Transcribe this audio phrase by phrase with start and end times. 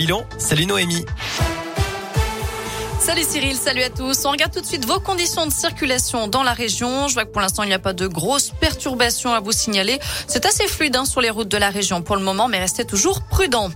[0.00, 1.04] Milan, salut Noémie.
[3.00, 4.24] Salut Cyril, salut à tous.
[4.24, 7.06] On regarde tout de suite vos conditions de circulation dans la région.
[7.06, 9.98] Je vois que pour l'instant, il n'y a pas de grosses perturbations à vous signaler.
[10.26, 12.84] C'est assez fluide hein, sur les routes de la région pour le moment, mais restez
[12.84, 13.70] toujours prudents.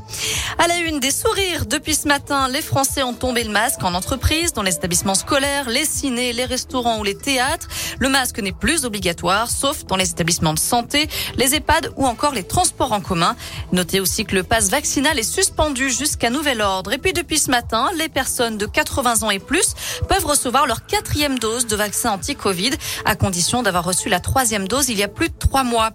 [0.59, 1.67] À la une, des sourires.
[1.67, 5.71] Depuis ce matin, les Français ont tombé le masque en entreprise, dans les établissements scolaires,
[5.71, 7.69] les cinés, les restaurants ou les théâtres.
[8.01, 12.35] Le masque n'est plus obligatoire, sauf dans les établissements de santé, les EHPAD ou encore
[12.35, 13.37] les transports en commun.
[13.71, 16.93] Notez aussi que le passe vaccinal est suspendu jusqu'à nouvel ordre.
[16.93, 19.75] Et puis depuis ce matin, les personnes de 80 et plus
[20.09, 22.71] peuvent recevoir leur quatrième dose de vaccin anti-Covid
[23.05, 25.91] à condition d'avoir reçu la troisième dose il y a plus de trois mois.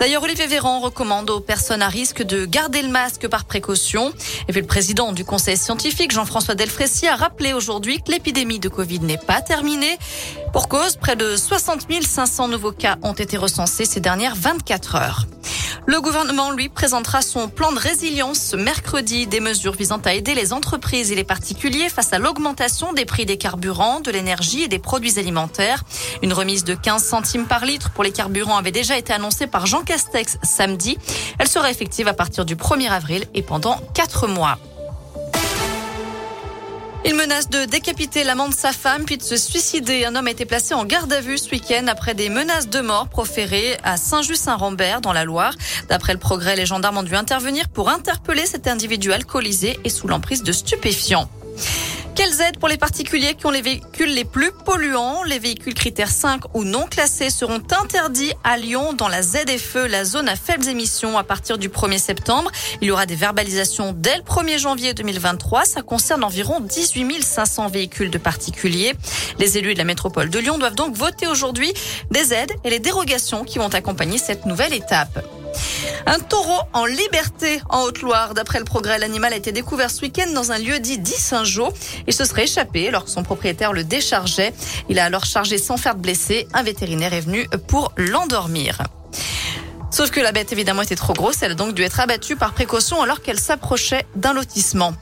[0.00, 4.12] D'ailleurs, Olivier Véran recommande aux personnes à risque de garder le masque par précaution.
[4.48, 8.68] Et puis le président du conseil scientifique, Jean-François Delfrécy, a rappelé aujourd'hui que l'épidémie de
[8.68, 9.98] Covid n'est pas terminée.
[10.52, 15.26] Pour cause, près de 60 500 nouveaux cas ont été recensés ces dernières 24 heures.
[15.88, 20.34] Le gouvernement, lui, présentera son plan de résilience ce mercredi, des mesures visant à aider
[20.34, 24.68] les entreprises et les particuliers face à l'augmentation des prix des carburants, de l'énergie et
[24.68, 25.84] des produits alimentaires.
[26.22, 29.66] Une remise de 15 centimes par litre pour les carburants avait déjà été annoncée par
[29.66, 30.98] Jean Castex samedi.
[31.38, 34.58] Elle sera effective à partir du 1er avril et pendant 4 mois.
[37.08, 40.04] Il menace de décapiter l'amant de sa femme puis de se suicider.
[40.06, 42.80] Un homme a été placé en garde à vue ce week-end après des menaces de
[42.80, 45.54] mort proférées à Saint-Just-Saint-Rambert dans la Loire.
[45.88, 50.08] D'après le progrès, les gendarmes ont dû intervenir pour interpeller cet individu alcoolisé et sous
[50.08, 51.30] l'emprise de stupéfiants.
[52.16, 55.22] Quelles aides pour les particuliers qui ont les véhicules les plus polluants?
[55.24, 60.06] Les véhicules critères 5 ou non classés seront interdits à Lyon dans la ZFE, la
[60.06, 62.50] zone à faibles émissions, à partir du 1er septembre.
[62.80, 65.66] Il y aura des verbalisations dès le 1er janvier 2023.
[65.66, 68.94] Ça concerne environ 18 500 véhicules de particuliers.
[69.38, 71.70] Les élus de la métropole de Lyon doivent donc voter aujourd'hui
[72.10, 75.22] des aides et les dérogations qui vont accompagner cette nouvelle étape.
[76.06, 78.34] Un taureau en liberté en Haute-Loire.
[78.34, 81.72] D'après le progrès, l'animal a été découvert ce week-end dans un lieu dit dit Saint-Jean.
[82.06, 84.54] Il se serait échappé alors que son propriétaire le déchargeait.
[84.88, 86.46] Il a alors chargé sans faire de blessé.
[86.54, 88.78] Un vétérinaire est venu pour l'endormir.
[89.96, 91.40] Sauf que la bête, évidemment, était trop grosse.
[91.40, 94.92] Elle a donc dû être abattue par précaution alors qu'elle s'approchait d'un lotissement.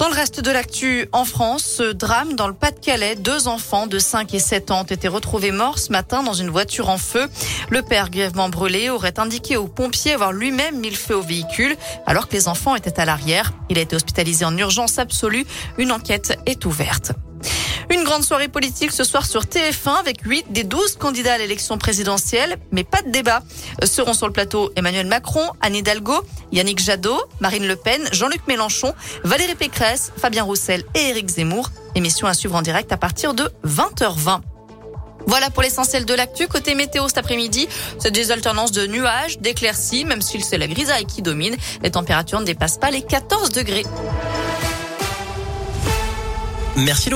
[0.00, 4.00] Dans le reste de l'actu en France, ce drame dans le Pas-de-Calais, deux enfants de
[4.00, 7.28] 5 et 7 ans ont été retrouvés morts ce matin dans une voiture en feu.
[7.70, 11.76] Le père grièvement brûlé aurait indiqué aux pompiers avoir lui-même mis le feu au véhicule
[12.04, 13.52] alors que les enfants étaient à l'arrière.
[13.70, 15.46] Il a été hospitalisé en urgence absolue.
[15.78, 17.12] Une enquête est ouverte.
[17.92, 21.76] Une grande soirée politique ce soir sur TF1 avec 8 des 12 candidats à l'élection
[21.76, 23.42] présidentielle, mais pas de débat.
[23.82, 26.14] Euh, seront sur le plateau Emmanuel Macron, Anne Hidalgo,
[26.52, 28.94] Yannick Jadot, Marine Le Pen, Jean-Luc Mélenchon,
[29.24, 31.68] Valérie Pécresse, Fabien Roussel et Éric Zemmour.
[31.94, 34.40] Émission à suivre en direct à partir de 20h20.
[35.26, 36.48] Voilà pour l'essentiel de l'actu.
[36.48, 41.04] Côté météo cet après-midi, c'est des alternances de nuages, d'éclaircies, même si c'est la grisaille
[41.04, 41.56] qui domine.
[41.82, 43.84] Les températures ne dépassent pas les 14 degrés.
[46.76, 47.10] Merci.